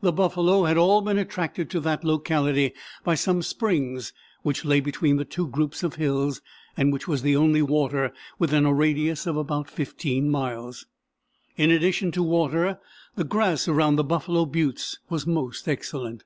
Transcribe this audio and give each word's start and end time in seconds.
The 0.00 0.12
buffalo 0.12 0.62
had 0.62 0.76
all 0.76 1.00
been 1.00 1.18
attracted 1.18 1.70
to 1.70 1.80
that 1.80 2.04
locality 2.04 2.72
by 3.02 3.16
some 3.16 3.42
springs 3.42 4.12
which 4.42 4.64
lay 4.64 4.78
between 4.78 5.18
two 5.26 5.48
groups 5.48 5.82
of 5.82 5.96
hills, 5.96 6.40
and 6.76 6.92
which 6.92 7.08
was 7.08 7.22
the 7.22 7.34
only 7.34 7.62
water 7.62 8.12
within 8.38 8.64
a 8.64 8.72
radius 8.72 9.26
of 9.26 9.36
about 9.36 9.68
15 9.68 10.30
miles. 10.30 10.86
In 11.56 11.72
addition 11.72 12.12
to 12.12 12.22
water, 12.22 12.78
the 13.16 13.24
grass 13.24 13.66
around 13.66 13.96
the 13.96 14.04
Buffalo 14.04 14.44
Buttes 14.46 15.00
was 15.10 15.26
most 15.26 15.66
excellent. 15.66 16.22